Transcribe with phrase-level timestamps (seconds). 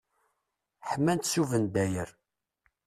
[0.89, 2.09] Ḥman-tt s ubendayer.